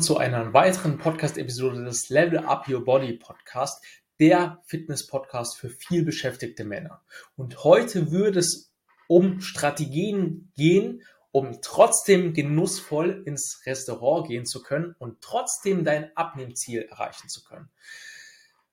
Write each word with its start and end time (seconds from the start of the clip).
zu 0.00 0.16
einer 0.16 0.54
weiteren 0.54 0.98
Podcast-Episode 0.98 1.84
des 1.84 2.08
Level 2.08 2.38
Up 2.38 2.68
Your 2.68 2.84
Body 2.84 3.14
Podcast, 3.14 3.84
der 4.18 4.62
Fitness-Podcast 4.66 5.56
für 5.56 5.68
viel 5.68 6.04
beschäftigte 6.04 6.64
Männer. 6.64 7.02
Und 7.36 7.64
heute 7.64 8.10
würde 8.10 8.38
es 8.38 8.72
um 9.08 9.40
Strategien 9.40 10.52
gehen, 10.54 11.02
um 11.32 11.60
trotzdem 11.62 12.32
genussvoll 12.32 13.22
ins 13.26 13.62
Restaurant 13.66 14.28
gehen 14.28 14.46
zu 14.46 14.62
können 14.62 14.94
und 14.98 15.20
trotzdem 15.20 15.84
dein 15.84 16.16
Abnehmziel 16.16 16.82
erreichen 16.82 17.28
zu 17.28 17.42
können. 17.42 17.68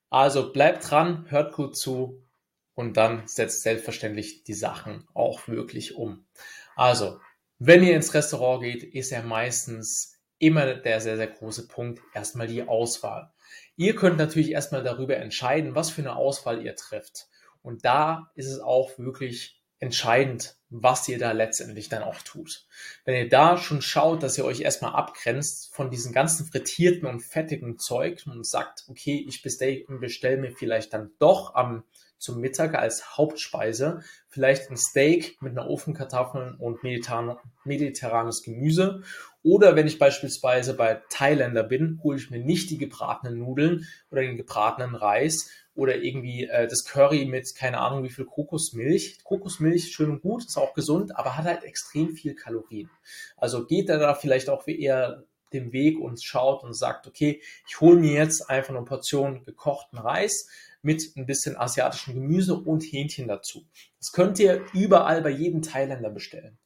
Also 0.09 0.51
bleibt 0.51 0.89
dran, 0.89 1.25
hört 1.29 1.53
gut 1.53 1.77
zu 1.77 2.23
und 2.75 2.97
dann 2.97 3.27
setzt 3.27 3.63
selbstverständlich 3.63 4.43
die 4.43 4.53
Sachen 4.53 5.07
auch 5.13 5.47
wirklich 5.47 5.95
um. 5.95 6.25
Also, 6.75 7.19
wenn 7.57 7.83
ihr 7.83 7.95
ins 7.95 8.13
Restaurant 8.13 8.61
geht, 8.63 8.83
ist 8.83 9.09
ja 9.09 9.21
meistens 9.21 10.18
immer 10.39 10.73
der 10.73 11.01
sehr, 11.01 11.17
sehr 11.17 11.27
große 11.27 11.67
Punkt 11.67 12.01
erstmal 12.13 12.47
die 12.47 12.63
Auswahl. 12.63 13.31
Ihr 13.75 13.95
könnt 13.95 14.17
natürlich 14.17 14.51
erstmal 14.51 14.83
darüber 14.83 15.17
entscheiden, 15.17 15.75
was 15.75 15.89
für 15.89 16.01
eine 16.01 16.15
Auswahl 16.15 16.65
ihr 16.65 16.75
trifft. 16.75 17.27
Und 17.61 17.85
da 17.85 18.31
ist 18.35 18.47
es 18.47 18.59
auch 18.59 18.97
wirklich 18.97 19.61
entscheidend, 19.79 20.57
was 20.69 21.07
ihr 21.07 21.17
da 21.17 21.31
letztendlich 21.31 21.89
dann 21.89 22.03
auch 22.03 22.21
tut. 22.21 22.67
Wenn 23.05 23.15
ihr 23.15 23.29
da 23.29 23.57
schon 23.57 23.81
schaut, 23.81 24.21
dass 24.23 24.37
ihr 24.37 24.45
euch 24.45 24.61
erstmal 24.61 24.93
abgrenzt 24.93 25.73
von 25.73 25.89
diesen 25.89 26.11
ganzen 26.13 26.45
frittierten 26.45 27.07
und 27.07 27.21
fettigen 27.21 27.79
Zeug 27.79 28.25
und 28.27 28.45
sagt, 28.45 28.83
okay, 28.89 29.25
ich 29.27 29.41
bestelle 29.41 29.85
bestell 29.87 30.37
mir 30.37 30.51
vielleicht 30.51 30.93
dann 30.93 31.11
doch 31.19 31.55
am 31.55 31.83
zum 32.19 32.39
Mittag 32.39 32.75
als 32.75 33.17
Hauptspeise 33.17 34.01
vielleicht 34.27 34.69
ein 34.69 34.77
Steak 34.77 35.41
mit 35.41 35.57
einer 35.57 35.69
Ofenkartoffeln 35.69 36.55
und 36.55 36.83
mediterranes 36.83 38.43
Gemüse. 38.43 39.01
Oder 39.41 39.75
wenn 39.75 39.87
ich 39.87 39.99
beispielsweise 39.99 40.73
bei 40.75 41.01
Thailänder 41.09 41.63
bin, 41.63 41.99
hole 42.03 42.17
ich 42.17 42.29
mir 42.29 42.39
nicht 42.39 42.69
die 42.69 42.77
gebratenen 42.77 43.39
Nudeln 43.39 43.87
oder 44.11 44.21
den 44.21 44.37
gebratenen 44.37 44.95
Reis 44.95 45.49
oder 45.75 45.95
irgendwie 45.95 46.43
äh, 46.45 46.67
das 46.67 46.83
Curry 46.83 47.25
mit 47.25 47.55
keine 47.55 47.79
Ahnung 47.79 48.03
wie 48.03 48.09
viel 48.09 48.25
Kokosmilch. 48.25 49.23
Kokosmilch 49.23 49.91
schön 49.93 50.11
und 50.11 50.21
gut, 50.21 50.45
ist 50.45 50.57
auch 50.57 50.73
gesund, 50.73 51.17
aber 51.17 51.37
hat 51.37 51.45
halt 51.45 51.63
extrem 51.63 52.11
viel 52.11 52.35
Kalorien. 52.35 52.89
Also 53.37 53.65
geht 53.65 53.87
da 53.87 54.13
vielleicht 54.13 54.49
auch 54.49 54.67
eher 54.67 55.23
den 55.53 55.71
Weg 55.71 55.99
und 55.99 56.23
schaut 56.23 56.63
und 56.63 56.73
sagt, 56.73 57.07
okay, 57.07 57.41
ich 57.67 57.79
hole 57.81 57.99
mir 57.99 58.13
jetzt 58.13 58.49
einfach 58.49 58.75
eine 58.75 58.85
Portion 58.85 59.45
gekochten 59.45 59.99
Reis 59.99 60.47
mit 60.81 61.15
ein 61.15 61.25
bisschen 61.25 61.57
asiatischem 61.57 62.13
Gemüse 62.13 62.55
und 62.55 62.83
Hähnchen 62.83 63.27
dazu. 63.27 63.65
Das 63.99 64.11
könnt 64.11 64.39
ihr 64.39 64.65
überall 64.73 65.21
bei 65.21 65.29
jedem 65.29 65.61
Thailänder 65.61 66.09
bestellen. 66.09 66.57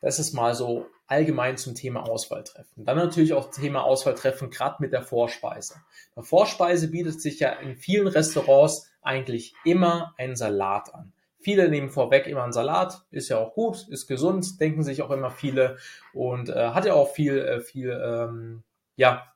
Das 0.00 0.18
ist 0.18 0.32
mal 0.32 0.54
so 0.54 0.86
allgemein 1.06 1.56
zum 1.56 1.74
Thema 1.74 2.02
Auswahl 2.08 2.42
treffen. 2.42 2.84
Dann 2.84 2.96
natürlich 2.96 3.34
auch 3.34 3.50
Thema 3.50 3.84
Auswahl 3.84 4.14
treffen, 4.14 4.50
gerade 4.50 4.76
mit 4.80 4.92
der 4.92 5.02
Vorspeise. 5.02 5.76
Bei 6.14 6.22
Vorspeise 6.22 6.88
bietet 6.88 7.20
sich 7.20 7.38
ja 7.38 7.50
in 7.50 7.76
vielen 7.76 8.08
Restaurants 8.08 8.90
eigentlich 9.00 9.54
immer 9.64 10.14
ein 10.16 10.34
Salat 10.34 10.92
an. 10.94 11.12
Viele 11.42 11.68
nehmen 11.68 11.90
vorweg 11.90 12.26
immer 12.26 12.44
einen 12.44 12.52
Salat, 12.52 13.04
ist 13.10 13.28
ja 13.28 13.38
auch 13.38 13.54
gut, 13.54 13.88
ist 13.88 14.06
gesund, 14.06 14.60
denken 14.60 14.82
sich 14.82 15.02
auch 15.02 15.10
immer 15.10 15.30
viele 15.30 15.76
und 16.12 16.48
äh, 16.48 16.68
hat 16.68 16.84
ja 16.84 16.94
auch 16.94 17.10
viel, 17.10 17.38
äh, 17.38 17.60
viel 17.60 17.90
ähm, 17.90 18.62
ja, 18.96 19.32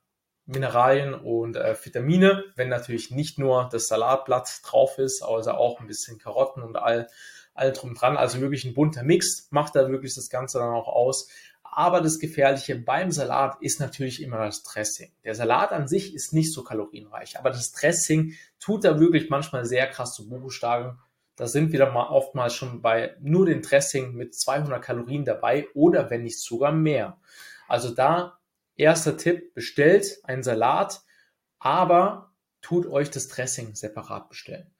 Mineralien 0.47 1.15
und 1.15 1.57
äh, 1.57 1.75
Vitamine, 1.83 2.45
wenn 2.55 2.69
natürlich 2.69 3.11
nicht 3.11 3.39
nur 3.39 3.69
das 3.71 3.89
Salatblatt 3.89 4.61
drauf 4.63 4.99
ist, 4.99 5.23
also 5.23 5.51
auch 5.53 5.81
ein 5.81 5.89
bisschen 5.89 6.19
Karotten 6.19 6.63
und 6.63 6.77
all, 6.77 7.09
all 7.55 7.73
drum 7.73 7.95
dran. 7.95 8.17
Also 8.17 8.41
wirklich 8.41 8.65
ein 8.65 8.75
bunter 8.75 9.03
Mix 9.03 9.49
macht 9.51 9.75
da 9.75 9.91
wirklich 9.91 10.15
das 10.15 10.31
Ganze 10.31 10.59
dann 10.59 10.73
auch 10.73 10.89
aus. 10.89 11.29
Aber 11.65 12.01
das 12.01 12.21
Gefährliche 12.21 12.77
beim 12.77 13.11
Salat 13.11 13.57
ist 13.61 13.81
natürlich 13.81 14.23
immer 14.23 14.39
das 14.39 14.63
Dressing. 14.63 15.13
Der 15.25 15.35
Salat 15.35 15.73
an 15.73 15.89
sich 15.89 16.15
ist 16.15 16.33
nicht 16.33 16.53
so 16.53 16.63
kalorienreich, 16.63 17.39
aber 17.39 17.51
das 17.51 17.73
Dressing 17.73 18.35
tut 18.61 18.85
da 18.85 19.01
wirklich 19.01 19.29
manchmal 19.29 19.67
sehr 19.67 19.87
krass 19.89 20.15
zu 20.15 20.29
Buche 20.29 20.51
schlagen. 20.51 20.99
Da 21.37 21.47
sind 21.47 21.73
wir 21.73 21.79
dann 21.79 21.95
mal 21.95 22.09
oftmals 22.09 22.55
schon 22.55 22.83
bei 22.83 23.17
nur 23.21 23.47
dem 23.47 23.63
Dressing 23.63 24.15
mit 24.15 24.35
200 24.35 24.83
Kalorien 24.83 25.25
dabei 25.25 25.69
oder 25.75 26.11
wenn 26.11 26.23
nicht 26.23 26.41
sogar 26.41 26.73
mehr. 26.73 27.19
Also 27.69 27.95
da 27.95 28.39
Erster 28.77 29.17
Tipp, 29.17 29.55
bestellt 29.55 30.19
einen 30.25 30.43
Salat, 30.43 31.01
aber 31.59 32.35
tut 32.61 32.87
euch 32.87 33.11
das 33.11 33.29
Dressing 33.29 33.75
separat 33.75 34.29
bestellen. 34.29 34.71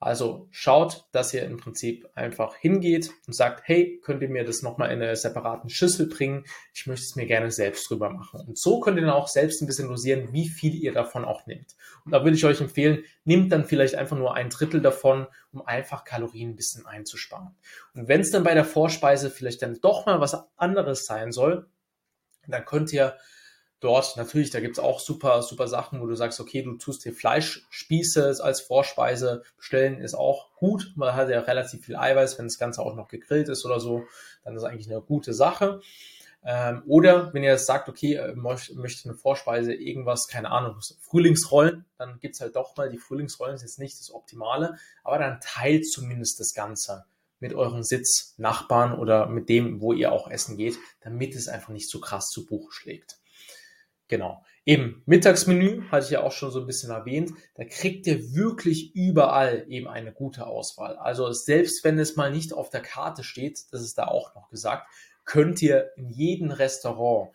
Also 0.00 0.46
schaut, 0.52 1.06
dass 1.10 1.34
ihr 1.34 1.42
im 1.42 1.56
Prinzip 1.56 2.08
einfach 2.14 2.54
hingeht 2.54 3.10
und 3.26 3.32
sagt, 3.32 3.62
hey, 3.64 3.98
könnt 4.00 4.22
ihr 4.22 4.28
mir 4.28 4.44
das 4.44 4.62
nochmal 4.62 4.92
in 4.92 5.02
einer 5.02 5.16
separaten 5.16 5.70
Schüssel 5.70 6.06
bringen? 6.06 6.44
Ich 6.72 6.86
möchte 6.86 7.02
es 7.02 7.16
mir 7.16 7.26
gerne 7.26 7.50
selbst 7.50 7.90
drüber 7.90 8.08
machen. 8.10 8.40
Und 8.46 8.56
so 8.56 8.78
könnt 8.78 8.96
ihr 8.96 9.04
dann 9.04 9.14
auch 9.14 9.26
selbst 9.26 9.60
ein 9.60 9.66
bisschen 9.66 9.88
dosieren, 9.88 10.32
wie 10.32 10.48
viel 10.48 10.74
ihr 10.76 10.92
davon 10.92 11.24
auch 11.24 11.46
nehmt. 11.46 11.74
Und 12.04 12.12
da 12.12 12.22
würde 12.22 12.36
ich 12.36 12.44
euch 12.44 12.60
empfehlen, 12.60 13.02
nehmt 13.24 13.50
dann 13.50 13.64
vielleicht 13.64 13.96
einfach 13.96 14.16
nur 14.16 14.34
ein 14.34 14.50
Drittel 14.50 14.80
davon, 14.80 15.26
um 15.52 15.62
einfach 15.62 16.04
Kalorien 16.04 16.50
ein 16.50 16.56
bisschen 16.56 16.86
einzusparen. 16.86 17.56
Und 17.94 18.06
wenn 18.06 18.20
es 18.20 18.30
dann 18.30 18.44
bei 18.44 18.54
der 18.54 18.64
Vorspeise 18.64 19.30
vielleicht 19.30 19.62
dann 19.62 19.80
doch 19.80 20.06
mal 20.06 20.20
was 20.20 20.36
anderes 20.56 21.06
sein 21.06 21.32
soll, 21.32 21.66
dann 22.46 22.64
könnt 22.64 22.92
ihr 22.92 23.16
dort 23.80 24.16
natürlich, 24.16 24.50
da 24.50 24.60
gibt's 24.60 24.78
auch 24.78 25.00
super, 25.00 25.42
super 25.42 25.68
Sachen, 25.68 26.00
wo 26.00 26.06
du 26.06 26.14
sagst, 26.14 26.40
okay, 26.40 26.62
du 26.62 26.76
tust 26.76 27.04
dir 27.04 27.12
Fleischspieße 27.12 28.36
als 28.42 28.60
Vorspeise 28.60 29.42
bestellen, 29.56 30.00
ist 30.00 30.14
auch 30.14 30.54
gut. 30.56 30.92
Man 30.96 31.14
hat 31.14 31.28
ja 31.28 31.40
relativ 31.40 31.84
viel 31.84 31.96
Eiweiß, 31.96 32.38
wenn 32.38 32.46
das 32.46 32.58
Ganze 32.58 32.82
auch 32.82 32.94
noch 32.94 33.08
gegrillt 33.08 33.48
ist 33.48 33.64
oder 33.64 33.80
so, 33.80 34.04
dann 34.44 34.56
ist 34.56 34.64
eigentlich 34.64 34.90
eine 34.90 35.00
gute 35.00 35.34
Sache. 35.34 35.80
Ähm, 36.44 36.82
oder 36.86 37.34
wenn 37.34 37.42
ihr 37.42 37.58
sagt, 37.58 37.88
okay, 37.88 38.14
äh, 38.14 38.34
möchte 38.34 39.08
eine 39.08 39.18
Vorspeise 39.18 39.74
irgendwas, 39.74 40.28
keine 40.28 40.50
Ahnung, 40.50 40.80
Frühlingsrollen, 41.00 41.84
dann 41.98 42.20
gibt's 42.20 42.40
halt 42.40 42.56
doch 42.56 42.76
mal 42.76 42.88
die 42.88 42.98
Frühlingsrollen, 42.98 43.56
ist 43.56 43.62
jetzt 43.62 43.78
nicht 43.78 43.98
das 43.98 44.12
Optimale, 44.12 44.76
aber 45.02 45.18
dann 45.18 45.40
teilt 45.40 45.90
zumindest 45.90 46.38
das 46.38 46.54
Ganze 46.54 47.04
mit 47.40 47.54
euren 47.54 47.84
Sitznachbarn 47.84 48.98
oder 48.98 49.26
mit 49.26 49.48
dem, 49.48 49.80
wo 49.80 49.92
ihr 49.92 50.12
auch 50.12 50.30
essen 50.30 50.56
geht, 50.56 50.78
damit 51.00 51.34
es 51.34 51.48
einfach 51.48 51.70
nicht 51.70 51.90
so 51.90 52.00
krass 52.00 52.28
zu 52.28 52.46
Buche 52.46 52.72
schlägt. 52.72 53.18
Genau. 54.08 54.42
Eben 54.64 55.02
Mittagsmenü, 55.06 55.82
hatte 55.90 56.06
ich 56.06 56.10
ja 56.10 56.22
auch 56.22 56.32
schon 56.32 56.50
so 56.50 56.60
ein 56.60 56.66
bisschen 56.66 56.90
erwähnt, 56.90 57.32
da 57.54 57.64
kriegt 57.64 58.06
ihr 58.06 58.34
wirklich 58.34 58.94
überall 58.94 59.66
eben 59.68 59.86
eine 59.86 60.12
gute 60.12 60.46
Auswahl. 60.46 60.96
Also 60.96 61.30
selbst 61.32 61.84
wenn 61.84 61.98
es 61.98 62.16
mal 62.16 62.30
nicht 62.30 62.52
auf 62.52 62.70
der 62.70 62.80
Karte 62.80 63.22
steht, 63.22 63.60
das 63.70 63.82
ist 63.82 63.98
da 63.98 64.04
auch 64.04 64.34
noch 64.34 64.48
gesagt, 64.48 64.88
könnt 65.24 65.60
ihr 65.62 65.90
in 65.96 66.08
jedem 66.08 66.50
Restaurant 66.50 67.30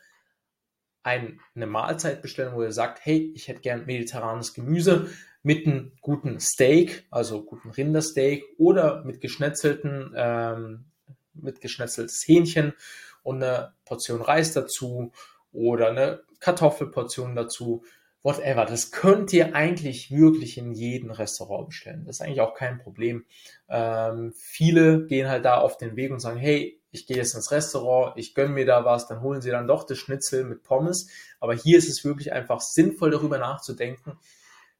eine 1.04 1.68
Mahlzeit 1.68 2.22
bestellen, 2.22 2.56
wo 2.56 2.64
ihr 2.64 2.72
sagt, 2.72 3.06
hey, 3.06 3.32
ich 3.36 3.48
hätte 3.48 3.62
gern 3.62 3.86
mediterranes 3.86 4.54
Gemüse 4.54 5.10
mit 5.44 5.68
einem 5.68 5.92
guten 6.02 6.40
Steak, 6.40 7.06
also 7.12 7.44
guten 7.44 7.70
Rindersteak 7.70 8.44
oder 8.58 9.04
mit 9.04 9.22
geschnetzelten, 9.22 10.14
ähm, 10.16 10.86
mit 11.34 11.62
geschnetzeltes 11.62 12.24
Hähnchen 12.26 12.74
und 13.22 13.44
eine 13.44 13.74
Portion 13.86 14.22
Reis 14.22 14.54
dazu 14.54 15.12
oder 15.52 15.90
eine 15.90 16.24
Kartoffelportion 16.44 17.36
dazu, 17.36 17.84
whatever. 18.22 18.66
Das 18.66 18.92
könnt 18.92 19.32
ihr 19.32 19.56
eigentlich 19.56 20.12
wirklich 20.12 20.58
in 20.58 20.74
jedem 20.74 21.10
Restaurant 21.12 21.70
bestellen. 21.70 22.04
Das 22.06 22.18
ist 22.18 22.22
eigentlich 22.22 22.42
auch 22.42 22.54
kein 22.54 22.80
Problem. 22.80 23.26
Ähm, 23.70 24.34
viele 24.36 25.06
gehen 25.06 25.30
halt 25.30 25.46
da 25.46 25.60
auf 25.60 25.78
den 25.78 25.96
Weg 25.96 26.12
und 26.12 26.20
sagen, 26.20 26.38
hey, 26.38 26.82
ich 26.92 27.08
gehe 27.08 27.16
jetzt 27.16 27.34
ins 27.34 27.52
Restaurant, 27.52 28.18
ich 28.18 28.36
gönne 28.36 28.54
mir 28.54 28.66
da 28.66 28.84
was, 28.84 29.08
dann 29.08 29.22
holen 29.22 29.42
sie 29.42 29.52
dann 29.52 29.68
doch 29.68 29.86
das 29.86 29.98
Schnitzel 29.98 30.44
mit 30.44 30.64
Pommes. 30.64 31.08
Aber 31.40 31.54
hier 31.56 31.78
ist 31.78 31.90
es 31.90 32.04
wirklich 32.04 32.34
einfach 32.34 32.60
sinnvoll, 32.60 33.12
darüber 33.12 33.38
nachzudenken, 33.38 34.20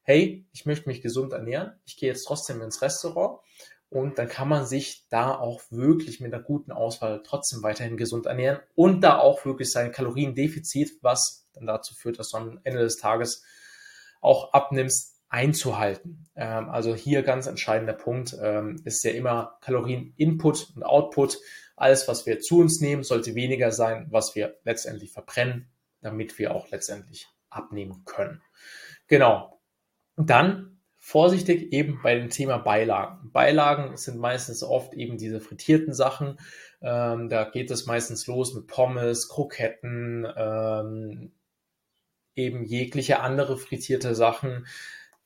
hey, 0.02 0.44
ich 0.52 0.66
möchte 0.66 0.86
mich 0.86 1.00
gesund 1.00 1.32
ernähren, 1.32 1.72
ich 1.86 1.96
gehe 1.96 2.10
jetzt 2.10 2.24
trotzdem 2.24 2.60
ins 2.60 2.82
Restaurant 2.82 3.40
und 3.90 4.18
dann 4.18 4.28
kann 4.28 4.48
man 4.48 4.66
sich 4.66 5.06
da 5.08 5.34
auch 5.34 5.62
wirklich 5.70 6.20
mit 6.20 6.34
einer 6.34 6.42
guten 6.42 6.72
Auswahl 6.72 7.22
trotzdem 7.24 7.62
weiterhin 7.62 7.96
gesund 7.96 8.26
ernähren 8.26 8.60
und 8.74 9.02
da 9.02 9.18
auch 9.18 9.44
wirklich 9.44 9.70
sein 9.70 9.92
Kaloriendefizit, 9.92 10.98
was 11.02 11.46
dann 11.52 11.66
dazu 11.66 11.94
führt, 11.94 12.18
dass 12.18 12.30
du 12.30 12.38
am 12.38 12.60
Ende 12.64 12.80
des 12.80 12.96
Tages 12.96 13.44
auch 14.20 14.52
abnimmst, 14.52 15.14
einzuhalten. 15.28 16.28
Ähm, 16.36 16.68
also 16.68 16.94
hier 16.94 17.22
ganz 17.22 17.46
entscheidender 17.46 17.92
Punkt 17.92 18.36
ähm, 18.40 18.80
ist 18.84 19.02
ja 19.04 19.10
immer 19.10 19.58
Kalorien-Input 19.62 20.74
und 20.76 20.84
Output. 20.84 21.38
Alles, 21.76 22.06
was 22.06 22.24
wir 22.24 22.38
zu 22.38 22.60
uns 22.60 22.80
nehmen, 22.80 23.02
sollte 23.02 23.34
weniger 23.34 23.72
sein, 23.72 24.06
was 24.10 24.36
wir 24.36 24.56
letztendlich 24.62 25.10
verbrennen, 25.10 25.72
damit 26.02 26.38
wir 26.38 26.54
auch 26.54 26.70
letztendlich 26.70 27.28
abnehmen 27.50 28.04
können. 28.04 28.42
Genau. 29.08 29.60
Und 30.14 30.30
dann 30.30 30.73
vorsichtig 31.04 31.70
eben 31.74 32.00
bei 32.02 32.14
dem 32.14 32.30
Thema 32.30 32.56
Beilagen. 32.56 33.30
Beilagen 33.30 33.98
sind 33.98 34.18
meistens 34.18 34.62
oft 34.62 34.94
eben 34.94 35.18
diese 35.18 35.38
frittierten 35.38 35.92
Sachen. 35.92 36.40
Ähm, 36.80 37.28
da 37.28 37.44
geht 37.44 37.70
es 37.70 37.84
meistens 37.84 38.26
los 38.26 38.54
mit 38.54 38.68
Pommes, 38.68 39.28
Kroketten, 39.28 40.26
ähm, 40.34 41.32
eben 42.34 42.64
jegliche 42.64 43.20
andere 43.20 43.58
frittierte 43.58 44.14
Sachen. 44.14 44.66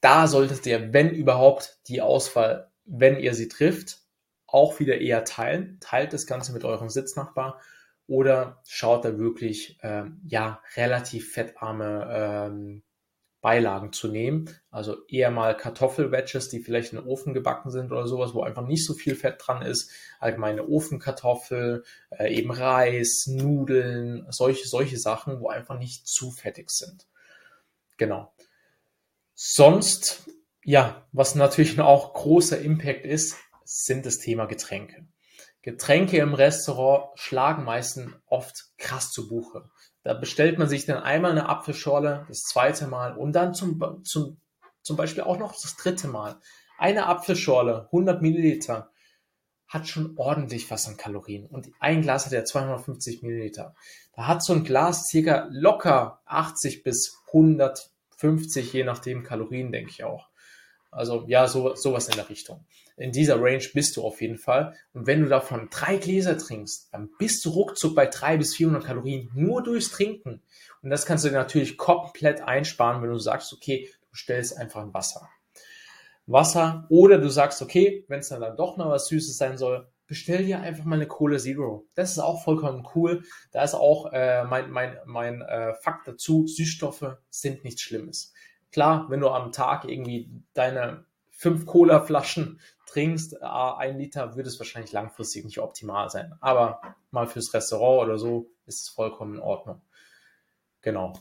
Da 0.00 0.26
solltet 0.26 0.66
ihr, 0.66 0.92
wenn 0.92 1.10
überhaupt, 1.10 1.78
die 1.86 2.02
Auswahl, 2.02 2.72
wenn 2.84 3.20
ihr 3.20 3.34
sie 3.34 3.46
trifft, 3.46 4.00
auch 4.48 4.80
wieder 4.80 5.00
eher 5.00 5.25
teilen. 5.25 5.78
Teilt 5.78 6.12
das 6.12 6.26
Ganze 6.26 6.52
mit 6.52 6.64
eurem 6.64 6.88
Sitznachbar 6.88 7.60
oder 8.08 8.62
schaut 8.66 9.04
da 9.04 9.16
wirklich 9.16 9.78
ähm, 9.84 10.20
ja 10.26 10.60
relativ 10.75 11.32
fettarme 11.32 12.08
ähm, 12.10 12.82
Beilagen 13.40 13.93
zu 13.93 14.08
nehmen. 14.08 14.50
Also 14.70 15.06
eher 15.06 15.31
mal 15.31 15.56
Kartoffelwedges, 15.56 16.49
die 16.49 16.61
vielleicht 16.61 16.93
in 16.93 16.99
den 16.99 17.06
Ofen 17.06 17.35
gebacken 17.35 17.70
sind 17.70 17.93
oder 17.93 18.06
sowas, 18.06 18.35
wo 18.35 18.43
einfach 18.43 18.67
nicht 18.67 18.85
so 18.85 18.94
viel 18.94 19.14
Fett 19.14 19.37
dran 19.38 19.62
ist. 19.62 19.90
Allgemeine 20.19 20.69
Ofenkartoffel, 20.69 21.85
äh, 22.11 22.35
eben 22.35 22.50
Reis, 22.50 23.26
Nudeln, 23.29 24.26
solche, 24.31 24.67
solche 24.67 24.99
Sachen, 24.99 25.40
wo 25.40 25.49
einfach 25.49 25.79
nicht 25.79 26.08
zu 26.08 26.31
fettig 26.31 26.70
sind. 26.70 27.06
Genau. 27.96 28.32
Sonst, 29.35 30.29
ja, 30.64 31.06
was 31.12 31.35
natürlich 31.35 31.79
auch 31.81 32.14
großer 32.14 32.61
Impact 32.61 33.06
ist, 33.06 33.37
sind 33.64 34.05
das 34.05 34.19
Thema 34.19 34.46
Getränke. 34.46 35.06
Getränke 35.62 36.19
im 36.19 36.35
Restaurant 36.35 37.11
schlagen 37.19 37.64
meistens 37.64 38.12
oft 38.26 38.70
krass 38.79 39.12
zu 39.12 39.29
Buche. 39.29 39.70
Da 40.08 40.14
bestellt 40.14 40.58
man 40.58 40.70
sich 40.70 40.87
dann 40.87 41.02
einmal 41.02 41.32
eine 41.32 41.50
Apfelschorle, 41.50 42.25
das 42.28 42.44
zweite 42.44 42.87
Mal 42.87 43.14
und 43.14 43.34
dann 43.34 43.52
zum, 43.52 44.02
zum, 44.05 44.40
zum 44.81 44.96
Beispiel 44.96 45.22
auch 45.22 45.38
noch 45.38 45.52
das 45.52 45.76
dritte 45.76 46.08
Mal. 46.08 46.40
Eine 46.78 47.05
Apfelschorle, 47.05 47.88
100 47.93 48.22
Milliliter, 48.22 48.90
hat 49.66 49.87
schon 49.87 50.14
ordentlich 50.16 50.70
was 50.70 50.88
an 50.88 50.96
Kalorien. 50.96 51.44
Und 51.44 51.69
ein 51.78 52.00
Glas 52.00 52.25
hat 52.25 52.32
ja 52.32 52.43
250 52.43 53.22
Milliliter. 53.22 53.75
Da 54.16 54.26
hat 54.26 54.43
so 54.43 54.55
ein 54.55 54.64
Glas 54.64 55.08
circa 55.08 55.46
locker 55.50 56.22
80 56.25 56.82
bis 56.84 57.14
150, 57.26 58.72
je 58.72 58.84
nachdem 58.84 59.25
Kalorien, 59.25 59.72
denke 59.72 59.90
ich 59.90 60.04
auch. 60.04 60.27
Also 60.90 61.25
ja, 61.29 61.46
so, 61.46 61.75
sowas 61.75 62.08
in 62.08 62.17
der 62.17 62.29
Richtung. 62.31 62.64
In 62.96 63.12
dieser 63.12 63.40
Range 63.40 63.64
bist 63.75 63.96
du 63.96 64.02
auf 64.02 64.20
jeden 64.20 64.38
Fall. 64.38 64.75
Und 64.93 65.06
wenn 65.06 65.23
du 65.23 65.29
davon 65.29 65.69
drei 65.70 65.96
Gläser 65.96 66.38
trinkst, 66.38 66.93
dann 66.93 67.11
bist 67.19 67.44
du 67.44 67.50
ruckzuck 67.50 67.94
bei 67.94 68.06
drei 68.06 68.37
bis 68.37 68.56
400 68.56 68.85
Kalorien 68.85 69.31
nur 69.35 69.62
durchs 69.62 69.90
Trinken. 69.90 70.43
Und 70.82 70.90
das 70.90 71.06
kannst 71.06 71.25
du 71.25 71.31
natürlich 71.31 71.76
komplett 71.76 72.40
einsparen, 72.40 73.02
wenn 73.02 73.11
du 73.11 73.19
sagst, 73.19 73.52
okay, 73.52 73.88
du 74.11 74.17
stellst 74.17 74.56
einfach 74.56 74.81
ein 74.82 74.94
Wasser. 74.94 75.29
Wasser 76.26 76.87
oder 76.90 77.19
du 77.19 77.29
sagst, 77.29 77.62
okay, 77.62 78.05
wenn 78.08 78.20
es 78.20 78.29
dann, 78.29 78.40
dann 78.40 78.56
doch 78.56 78.76
mal 78.76 78.88
was 78.88 79.08
Süßes 79.08 79.37
sein 79.37 79.56
soll, 79.56 79.88
bestell 80.06 80.44
dir 80.44 80.61
einfach 80.61 80.85
mal 80.85 80.96
eine 80.96 81.06
Cola 81.06 81.38
Zero. 81.38 81.87
Das 81.94 82.12
ist 82.12 82.19
auch 82.19 82.43
vollkommen 82.43 82.87
cool. 82.94 83.23
Da 83.52 83.62
ist 83.62 83.75
auch 83.75 84.12
äh, 84.12 84.44
mein, 84.44 84.70
mein, 84.70 84.99
mein 85.06 85.43
äh, 85.43 85.75
Fakt 85.75 86.08
dazu, 86.08 86.46
Süßstoffe 86.46 87.17
sind 87.31 87.64
nichts 87.64 87.82
Schlimmes. 87.82 88.32
Klar, 88.72 89.08
wenn 89.10 89.20
du 89.20 89.28
am 89.28 89.52
Tag 89.52 89.84
irgendwie 89.84 90.30
deine 90.54 91.06
fünf 91.30 91.66
Cola-Flaschen 91.66 92.60
trinkst, 92.86 93.34
äh, 93.34 93.46
ein 93.46 93.98
Liter, 93.98 94.34
würde 94.36 94.48
es 94.48 94.58
wahrscheinlich 94.58 94.92
langfristig 94.92 95.44
nicht 95.44 95.60
optimal 95.60 96.10
sein. 96.10 96.34
Aber 96.40 96.80
mal 97.10 97.26
fürs 97.26 97.54
Restaurant 97.54 98.08
oder 98.08 98.18
so 98.18 98.50
ist 98.66 98.82
es 98.82 98.88
vollkommen 98.88 99.34
in 99.34 99.40
Ordnung. 99.40 99.80
Genau. 100.82 101.12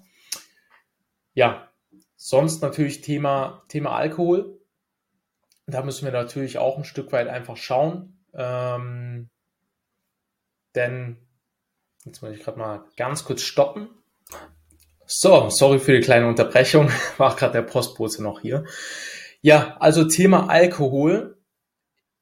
Ja, 1.34 1.70
sonst 2.16 2.62
natürlich 2.62 3.02
Thema, 3.02 3.64
Thema 3.68 3.96
Alkohol. 3.96 4.60
Da 5.68 5.84
müssen 5.84 6.06
wir 6.06 6.12
natürlich 6.12 6.58
auch 6.58 6.78
ein 6.78 6.84
Stück 6.84 7.12
weit 7.12 7.28
einfach 7.28 7.58
schauen. 7.58 8.26
Ähm, 8.34 9.30
denn, 10.74 11.18
jetzt 12.06 12.22
muss 12.22 12.32
ich 12.32 12.44
gerade 12.44 12.58
mal 12.58 12.86
ganz 12.96 13.24
kurz 13.24 13.42
stoppen. 13.42 13.90
So, 15.10 15.50
sorry 15.50 15.80
für 15.80 15.94
die 15.94 16.02
kleine 16.02 16.28
Unterbrechung. 16.28 16.92
War 17.18 17.34
gerade 17.34 17.54
der 17.54 17.62
Postbote 17.62 18.22
noch 18.22 18.42
hier. 18.42 18.66
Ja, 19.40 19.78
also 19.80 20.04
Thema 20.04 20.50
Alkohol 20.50 21.38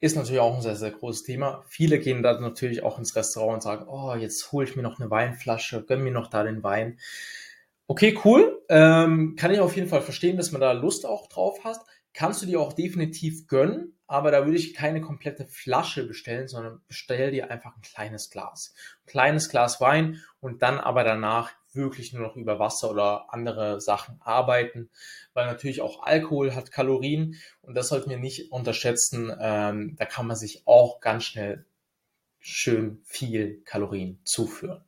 ist 0.02 0.16
natürlich 0.16 0.40
auch 0.40 0.56
ein 0.56 0.62
sehr, 0.62 0.76
sehr 0.76 0.92
großes 0.92 1.24
Thema. 1.24 1.66
Viele 1.68 1.98
gehen 1.98 2.22
da 2.22 2.40
natürlich 2.40 2.84
auch 2.84 3.00
ins 3.00 3.16
Restaurant 3.16 3.56
und 3.56 3.64
sagen, 3.64 3.88
oh, 3.90 4.14
jetzt 4.14 4.52
hole 4.52 4.68
ich 4.68 4.76
mir 4.76 4.84
noch 4.84 5.00
eine 5.00 5.10
Weinflasche, 5.10 5.84
gönn 5.84 6.04
mir 6.04 6.12
noch 6.12 6.30
da 6.30 6.44
den 6.44 6.62
Wein. 6.62 7.00
Okay, 7.88 8.20
cool. 8.24 8.62
Ähm, 8.70 9.36
kann 9.36 9.52
ich 9.52 9.62
auf 9.62 9.76
jeden 9.76 9.88
Fall 9.88 10.04
verstehen, 10.04 10.38
dass 10.38 10.52
man 10.52 10.62
da 10.62 10.72
Lust 10.72 11.08
auch 11.08 11.28
drauf 11.28 11.64
hat. 11.64 11.80
Kannst 12.14 12.44
du 12.44 12.46
dir 12.46 12.62
auch 12.62 12.74
definitiv 12.74 13.48
gönnen, 13.48 13.98
aber 14.06 14.30
da 14.30 14.46
würde 14.46 14.60
ich 14.60 14.76
keine 14.76 15.02
komplette 15.02 15.48
Flasche 15.48 16.06
bestellen, 16.06 16.48
sondern 16.48 16.82
bestell 16.88 17.32
dir 17.32 17.50
einfach 17.50 17.76
ein 17.76 17.82
kleines 17.82 18.30
Glas. 18.30 18.76
Ein 19.02 19.10
kleines 19.10 19.50
Glas 19.50 19.82
Wein 19.82 20.22
und 20.40 20.62
dann 20.62 20.80
aber 20.80 21.04
danach 21.04 21.54
wirklich 21.76 22.14
nur 22.14 22.22
noch 22.22 22.36
über 22.36 22.60
Wasser 22.60 22.90
oder 22.92 23.34
andere 23.34 23.82
Sachen 23.82 24.20
arbeiten, 24.22 24.90
weil 25.34 25.46
natürlich 25.46 25.82
auch 25.82 26.04
Alkohol 26.04 26.56
hat 26.56 26.72
Kalorien 26.72 27.36
und 27.62 27.76
das 27.76 27.90
sollten 27.90 28.10
wir 28.10 28.18
nicht 28.18 28.52
unterschätzen. 28.52 29.32
Ähm, 29.40 29.96
da 29.98 30.06
kann 30.06 30.28
man 30.28 30.36
sich 30.36 30.64
auch 30.66 31.00
ganz 31.00 31.24
schnell 31.24 31.66
schön 32.40 33.00
viel 33.04 33.62
Kalorien 33.66 34.20
zuführen. 34.24 34.84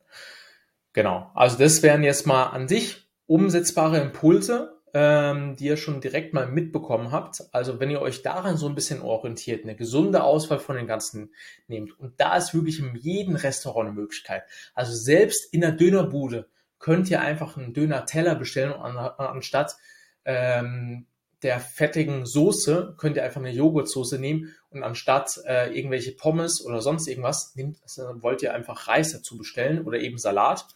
Genau, 0.92 1.30
also 1.34 1.58
das 1.58 1.82
wären 1.82 2.02
jetzt 2.02 2.26
mal 2.26 2.44
an 2.44 2.68
sich 2.68 3.08
umsetzbare 3.26 3.98
Impulse, 3.98 4.78
ähm, 4.94 5.56
die 5.56 5.66
ihr 5.66 5.76
schon 5.76 6.00
direkt 6.00 6.34
mal 6.34 6.46
mitbekommen 6.46 7.12
habt. 7.12 7.42
Also 7.52 7.78
wenn 7.78 7.90
ihr 7.90 8.00
euch 8.00 8.22
daran 8.22 8.56
so 8.56 8.68
ein 8.68 8.74
bisschen 8.74 9.02
orientiert, 9.02 9.64
eine 9.64 9.76
gesunde 9.76 10.22
Auswahl 10.22 10.58
von 10.58 10.76
den 10.76 10.86
ganzen 10.86 11.32
nehmt 11.66 11.98
und 11.98 12.20
da 12.20 12.36
ist 12.36 12.54
wirklich 12.54 12.78
in 12.78 12.94
jedem 12.96 13.36
Restaurant 13.36 13.88
eine 13.88 13.96
Möglichkeit. 13.96 14.44
Also 14.74 14.94
selbst 14.94 15.52
in 15.52 15.60
der 15.60 15.72
Dönerbude 15.72 16.48
könnt 16.78 17.10
ihr 17.10 17.20
einfach 17.20 17.56
einen 17.56 17.74
Döner-Teller 17.74 18.34
bestellen 18.34 18.72
an, 18.72 18.96
anstatt 18.96 19.76
ähm, 20.24 21.06
der 21.42 21.60
fettigen 21.60 22.26
Soße 22.26 22.94
könnt 22.98 23.16
ihr 23.16 23.24
einfach 23.24 23.40
eine 23.40 23.52
Joghurtsoße 23.52 24.18
nehmen 24.18 24.54
und 24.70 24.82
anstatt 24.82 25.40
äh, 25.46 25.72
irgendwelche 25.76 26.12
Pommes 26.12 26.64
oder 26.64 26.80
sonst 26.80 27.06
irgendwas 27.06 27.54
nehmt, 27.54 27.80
also 27.82 28.02
wollt 28.22 28.42
ihr 28.42 28.54
einfach 28.54 28.88
Reis 28.88 29.12
dazu 29.12 29.38
bestellen 29.38 29.84
oder 29.84 30.00
eben 30.00 30.18
Salat. 30.18 30.66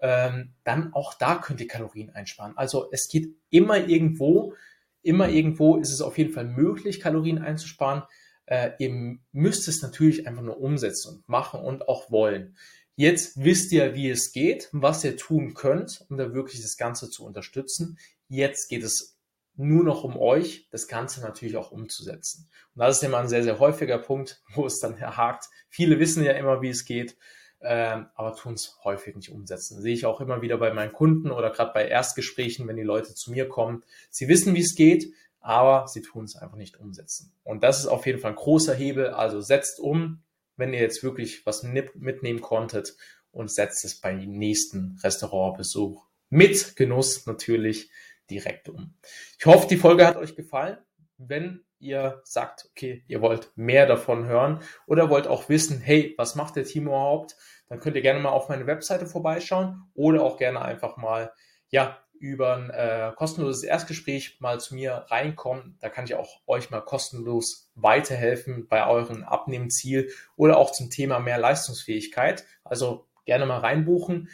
Ähm, 0.00 0.54
dann 0.64 0.92
auch 0.92 1.14
da 1.14 1.36
könnt 1.36 1.60
ihr 1.60 1.66
Kalorien 1.66 2.10
einsparen. 2.10 2.56
Also 2.56 2.88
es 2.92 3.08
geht 3.08 3.34
immer 3.50 3.88
irgendwo, 3.88 4.54
immer 5.02 5.28
irgendwo 5.28 5.76
ist 5.76 5.92
es 5.92 6.00
auf 6.00 6.18
jeden 6.18 6.32
Fall 6.32 6.44
möglich, 6.44 7.00
Kalorien 7.00 7.38
einzusparen. 7.38 8.02
Äh, 8.46 8.72
ihr 8.78 9.18
müsst 9.32 9.68
es 9.68 9.82
natürlich 9.82 10.26
einfach 10.26 10.42
nur 10.42 10.60
umsetzen 10.60 11.16
und 11.16 11.28
machen 11.28 11.60
und 11.60 11.88
auch 11.88 12.10
wollen. 12.10 12.56
Jetzt 12.98 13.44
wisst 13.44 13.70
ihr, 13.70 13.94
wie 13.94 14.10
es 14.10 14.32
geht, 14.32 14.68
was 14.72 15.04
ihr 15.04 15.16
tun 15.16 15.54
könnt, 15.54 16.04
um 16.08 16.16
da 16.16 16.34
wirklich 16.34 16.60
das 16.60 16.76
Ganze 16.76 17.08
zu 17.08 17.24
unterstützen. 17.24 17.96
Jetzt 18.26 18.68
geht 18.68 18.82
es 18.82 19.16
nur 19.54 19.84
noch 19.84 20.02
um 20.02 20.16
euch, 20.16 20.66
das 20.72 20.88
Ganze 20.88 21.20
natürlich 21.20 21.56
auch 21.56 21.70
umzusetzen. 21.70 22.50
Und 22.74 22.80
das 22.80 22.96
ist 22.96 23.04
immer 23.04 23.18
ein 23.18 23.28
sehr, 23.28 23.44
sehr 23.44 23.60
häufiger 23.60 23.98
Punkt, 23.98 24.42
wo 24.54 24.66
es 24.66 24.80
dann 24.80 25.00
hakt. 25.00 25.44
Viele 25.68 26.00
wissen 26.00 26.24
ja 26.24 26.32
immer, 26.32 26.60
wie 26.60 26.70
es 26.70 26.84
geht, 26.84 27.16
ähm, 27.60 28.06
aber 28.16 28.34
tun 28.34 28.54
es 28.54 28.76
häufig 28.82 29.14
nicht 29.14 29.30
umsetzen. 29.30 29.76
Das 29.76 29.84
sehe 29.84 29.94
ich 29.94 30.04
auch 30.04 30.20
immer 30.20 30.42
wieder 30.42 30.58
bei 30.58 30.74
meinen 30.74 30.92
Kunden 30.92 31.30
oder 31.30 31.50
gerade 31.50 31.70
bei 31.72 31.86
Erstgesprächen, 31.86 32.66
wenn 32.66 32.74
die 32.74 32.82
Leute 32.82 33.14
zu 33.14 33.30
mir 33.30 33.48
kommen. 33.48 33.84
Sie 34.10 34.26
wissen, 34.26 34.56
wie 34.56 34.62
es 34.62 34.74
geht, 34.74 35.12
aber 35.38 35.86
sie 35.86 36.02
tun 36.02 36.24
es 36.24 36.34
einfach 36.34 36.56
nicht 36.56 36.80
umsetzen. 36.80 37.32
Und 37.44 37.62
das 37.62 37.78
ist 37.78 37.86
auf 37.86 38.06
jeden 38.06 38.18
Fall 38.18 38.32
ein 38.32 38.36
großer 38.36 38.74
Hebel. 38.74 39.10
Also 39.10 39.40
setzt 39.40 39.78
um, 39.78 40.24
wenn 40.58 40.74
ihr 40.74 40.80
jetzt 40.80 41.02
wirklich 41.02 41.46
was 41.46 41.62
mitnehmen 41.62 42.40
konntet 42.40 42.96
und 43.30 43.50
setzt 43.50 43.84
es 43.84 44.00
beim 44.00 44.18
nächsten 44.18 44.98
Restaurantbesuch 45.02 46.04
mit 46.30 46.76
Genuss 46.76 47.26
natürlich 47.26 47.90
direkt 48.30 48.68
um. 48.68 48.94
Ich 49.38 49.46
hoffe, 49.46 49.66
die 49.68 49.76
Folge 49.76 50.06
hat 50.06 50.16
euch 50.16 50.36
gefallen. 50.36 50.78
Wenn 51.16 51.64
ihr 51.80 52.20
sagt, 52.24 52.68
okay, 52.70 53.04
ihr 53.06 53.20
wollt 53.20 53.52
mehr 53.56 53.86
davon 53.86 54.26
hören 54.26 54.60
oder 54.86 55.10
wollt 55.10 55.26
auch 55.26 55.48
wissen, 55.48 55.80
hey, 55.80 56.14
was 56.18 56.34
macht 56.34 56.56
der 56.56 56.64
Timo 56.64 56.90
überhaupt, 56.90 57.36
dann 57.68 57.80
könnt 57.80 57.96
ihr 57.96 58.02
gerne 58.02 58.20
mal 58.20 58.30
auf 58.30 58.48
meine 58.48 58.66
Webseite 58.66 59.06
vorbeischauen 59.06 59.82
oder 59.94 60.22
auch 60.22 60.38
gerne 60.38 60.60
einfach 60.62 60.96
mal, 60.96 61.32
ja, 61.70 62.02
über 62.20 62.56
ein 62.56 62.70
äh, 62.70 63.12
kostenloses 63.16 63.62
Erstgespräch 63.62 64.38
mal 64.40 64.60
zu 64.60 64.74
mir 64.74 65.06
reinkommen. 65.08 65.76
Da 65.80 65.88
kann 65.88 66.04
ich 66.04 66.14
auch 66.14 66.40
euch 66.46 66.70
mal 66.70 66.80
kostenlos 66.80 67.70
weiterhelfen 67.74 68.68
bei 68.68 68.86
euren 68.86 69.24
Abnehmziel 69.24 70.10
oder 70.36 70.58
auch 70.58 70.72
zum 70.72 70.90
Thema 70.90 71.18
mehr 71.18 71.38
Leistungsfähigkeit. 71.38 72.44
Also 72.64 73.06
gerne 73.24 73.46
mal 73.46 73.58
reinbuchen. 73.58 74.28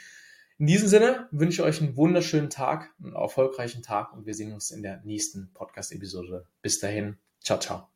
In 0.58 0.66
diesem 0.66 0.88
Sinne 0.88 1.28
wünsche 1.32 1.62
ich 1.62 1.66
euch 1.66 1.82
einen 1.82 1.96
wunderschönen 1.96 2.48
Tag, 2.48 2.90
einen 3.02 3.14
erfolgreichen 3.14 3.82
Tag 3.82 4.12
und 4.12 4.24
wir 4.24 4.34
sehen 4.34 4.52
uns 4.52 4.70
in 4.70 4.82
der 4.82 5.00
nächsten 5.04 5.52
Podcast-Episode. 5.52 6.46
Bis 6.62 6.78
dahin, 6.78 7.18
ciao, 7.40 7.58
ciao. 7.58 7.93